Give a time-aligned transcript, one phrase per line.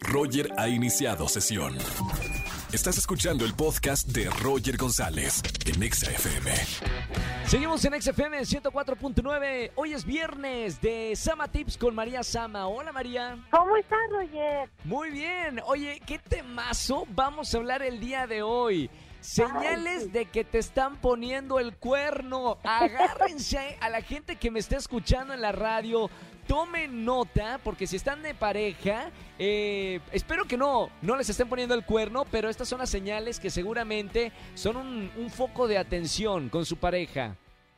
[0.00, 1.76] Roger ha iniciado sesión.
[2.72, 6.50] Estás escuchando el podcast de Roger González en Exa FM.
[7.46, 9.72] Seguimos en XFM 104.9.
[9.74, 12.66] Hoy es viernes de Sama Tips con María Sama.
[12.68, 13.38] Hola María.
[13.50, 14.70] ¿Cómo estás, Roger?
[14.84, 15.60] Muy bien.
[15.66, 18.88] Oye, ¿qué temazo vamos a hablar el día de hoy?
[19.20, 22.58] Señales de que te están poniendo el cuerno.
[22.64, 26.10] Agárrense a la gente que me está escuchando en la radio.
[26.46, 31.74] Tomen nota, porque si están de pareja, eh, espero que no, no les estén poniendo
[31.74, 36.48] el cuerno, pero estas son las señales que seguramente son un, un foco de atención
[36.48, 37.36] con su pareja.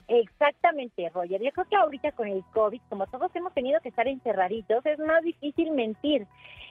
[0.09, 1.41] Exactamente, Roger.
[1.42, 4.98] Yo creo que ahorita con el COVID, como todos hemos tenido que estar encerraditos, es
[4.98, 6.27] más difícil mentir.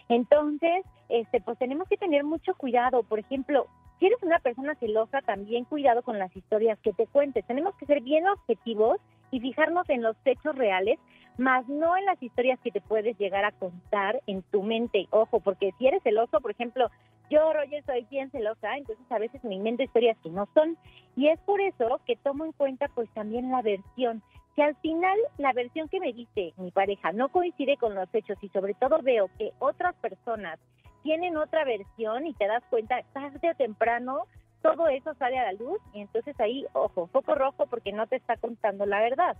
[0.10, 3.04] Entonces, este, pues tenemos que tener mucho cuidado.
[3.04, 3.68] Por ejemplo,
[3.99, 7.46] si eres una persona celosa, también cuidado con las historias que te cuentes.
[7.46, 8.98] Tenemos que ser bien objetivos
[9.34, 11.00] y fijarnos en los hechos reales,
[11.40, 15.08] más no en las historias que te puedes llegar a contar en tu mente.
[15.10, 16.91] Ojo, porque si eres celoso, por ejemplo,
[17.32, 20.77] yo, Roger, soy bien celosa, entonces a veces me invento historias que no son.
[21.16, 24.22] Y es por eso que tomo en cuenta pues también la versión.
[24.54, 28.38] Si al final la versión que me dice mi pareja no coincide con los hechos
[28.40, 30.60] y sobre todo veo que otras personas
[31.02, 34.27] tienen otra versión y te das cuenta tarde o temprano
[34.64, 38.16] todo eso sale a la luz y entonces ahí, ojo, foco rojo porque no te
[38.16, 39.38] está contando la verdad.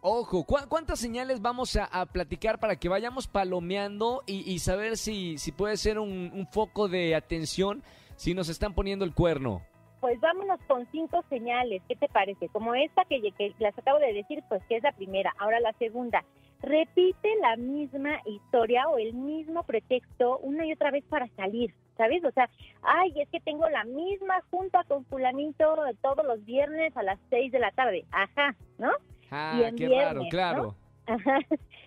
[0.00, 5.76] Ojo, ¿cuántas señales vamos a, platicar para que vayamos palomeando y, saber si, si puede
[5.76, 7.82] ser un, foco de atención
[8.14, 9.62] si nos están poniendo el cuerno?
[10.00, 12.48] Pues vámonos con cinco señales, ¿qué te parece?
[12.48, 15.34] Como esta que, que las acabo de decir, pues que es la primera.
[15.38, 16.24] Ahora la segunda,
[16.62, 22.24] repite la misma historia o el mismo pretexto una y otra vez para salir, ¿sabes?
[22.24, 22.48] O sea,
[22.82, 27.52] ay, es que tengo la misma junta con fulanito todos los viernes a las seis
[27.52, 28.04] de la tarde.
[28.10, 28.90] Ajá, ¿no?
[29.30, 30.74] Ah, qué raro, claro.
[31.06, 31.38] Ajá.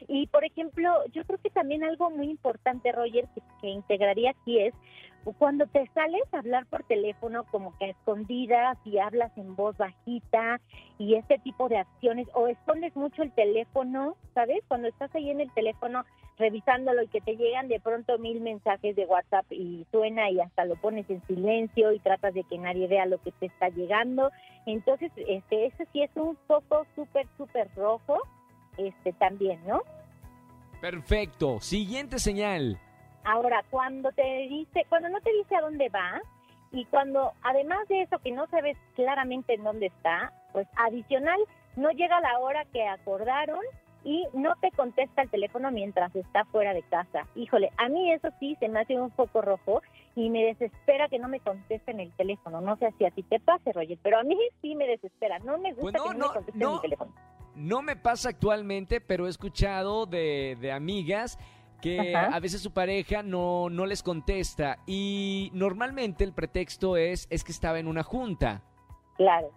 [0.08, 3.28] Y por ejemplo, yo creo que también algo muy importante, Roger,
[3.62, 4.74] que, integraría aquí es
[5.38, 9.78] cuando te sales a hablar por teléfono como que a escondidas y hablas en voz
[9.78, 10.60] bajita
[10.98, 14.64] y este tipo de acciones o escondes mucho el teléfono, ¿sabes?
[14.68, 16.06] Cuando estás ahí en el teléfono
[16.38, 20.66] revisándolo y que te llegan de pronto mil mensajes de WhatsApp y suena y hasta
[20.66, 24.32] lo pones en silencio y tratas de que nadie vea lo que te está llegando.
[24.66, 28.18] Entonces, este, ese sí es un foco súper, súper rojo
[28.78, 29.82] este también, ¿no?
[30.82, 31.60] Perfecto.
[31.60, 32.80] Siguiente señal.
[33.24, 36.22] Ahora, cuando te dice, cuando no te dice a dónde va
[36.72, 41.40] y cuando además de eso que no sabes claramente en dónde está, pues adicional
[41.76, 43.62] no llega la hora que acordaron
[44.04, 47.28] y no te contesta el teléfono mientras está fuera de casa.
[47.36, 49.82] Híjole, a mí eso sí se me hace un foco rojo
[50.16, 52.62] y me desespera que no me contesten el teléfono.
[52.62, 55.40] No sé si a ti te pase, Roger, pero a mí sí me desespera.
[55.40, 57.14] No me gusta pues que no, me contesten el teléfono.
[57.56, 61.38] No me pasa actualmente, pero he escuchado de, de amigas
[61.82, 67.44] que a veces su pareja no, no les contesta y normalmente el pretexto es, es
[67.44, 68.64] que estaba en una junta.
[69.18, 69.52] Claro,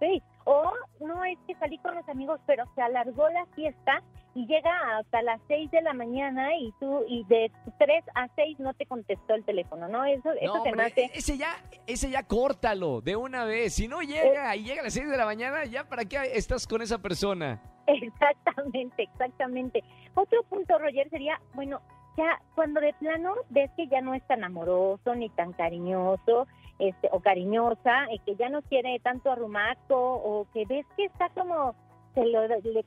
[0.00, 0.22] sí.
[0.44, 4.02] O no es que salí con los amigos, pero se alargó la fiesta
[4.34, 8.60] y llega hasta las 6 de la mañana y tú y de 3 a 6
[8.60, 10.04] no te contestó el teléfono, ¿no?
[10.04, 11.10] Eso, eso te hace...
[11.14, 11.56] Ese ya,
[11.86, 13.74] ese ya córtalo de una vez.
[13.74, 16.66] Si no llega y llega a las 6 de la mañana, ya para qué estás
[16.66, 17.62] con esa persona.
[17.86, 19.84] Exactamente, exactamente.
[20.14, 21.80] Otro punto, Roger, sería, bueno,
[22.16, 26.46] ya cuando de plano ves que ya no es tan amoroso ni tan cariñoso,
[26.78, 31.28] este, o cariñosa, y que ya no quiere tanto arrumaco, o que ves que está
[31.30, 31.74] como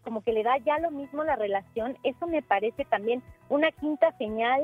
[0.03, 4.11] como que le da ya lo mismo la relación, eso me parece también una quinta
[4.17, 4.59] señal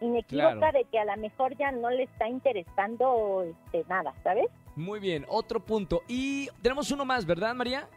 [0.00, 4.46] inequívoca de que a lo mejor ya no le está interesando este, nada, ¿sabes?
[4.76, 6.02] Muy bien, otro punto.
[6.08, 7.88] Y tenemos uno más, ¿verdad, María?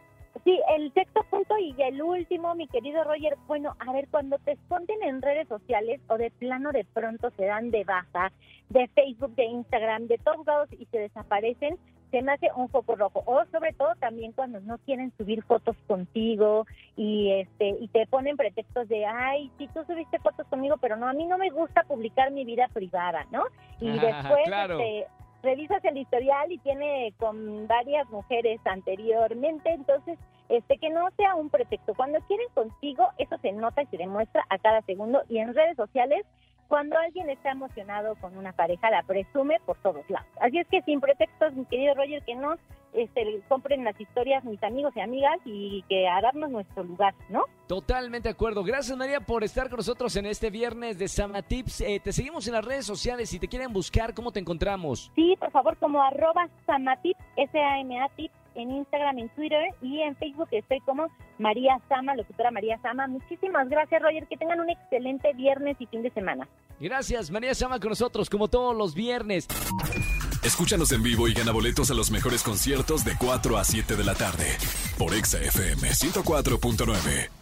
[0.44, 3.38] Sí, el sexto punto y el último, mi querido Roger.
[3.47, 7.46] Bueno, a ver, cuando te esconden en redes sociales o de plano de pronto se
[7.46, 8.31] dan de baja
[8.70, 11.78] de Facebook, de Instagram, de todos lados y se desaparecen,
[12.12, 13.24] se me hace un foco rojo.
[13.25, 16.66] O sobre todo también cuando no quieren subir fotos contigo
[16.96, 21.08] y este y te ponen pretextos de, ay, sí, tú subiste fotos conmigo, pero no,
[21.08, 23.44] a mí no me gusta publicar mi vida privada, ¿no?
[23.79, 25.08] Y después este,
[25.43, 30.17] revisas el historial y tiene con varias mujeres anteriormente, entonces
[30.49, 31.93] este que no sea un pretexto.
[31.93, 35.78] Cuando quieren contigo, eso se nota y se demuestra a cada segundo y en redes
[35.78, 36.26] sociales
[36.72, 40.29] cuando alguien está emocionado con una pareja, la presume por todos lados.
[40.40, 42.56] Así es que sin pretextos, mi querido Roger, que no
[42.94, 47.44] este, compren las historias mis amigos y amigas y que a darnos nuestro lugar, ¿no?
[47.68, 48.64] Totalmente de acuerdo.
[48.64, 51.82] Gracias, María, por estar con nosotros en este viernes de Sama Tips.
[51.82, 53.29] Eh, te seguimos en las redes sociales.
[53.29, 55.12] Si te quieren buscar, ¿cómo te encontramos?
[55.14, 60.50] Sí, por favor, como arroba Samatips, S-A-M-A Tips en Instagram, en Twitter y en Facebook
[60.52, 61.08] estoy como
[61.40, 63.08] María Sama, locutora María Sama.
[63.08, 64.28] Muchísimas gracias, Roger.
[64.28, 66.48] Que tengan un excelente viernes y fin de semana.
[66.80, 69.48] Gracias, María Sama, con nosotros, como todos los viernes.
[70.44, 74.03] Escúchanos en vivo y gana boletos a los mejores conciertos de 4 a 7 de
[74.03, 74.58] la tarde
[74.98, 77.41] por Exa FM 104.9.